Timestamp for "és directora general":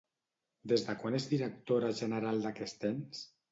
1.19-2.43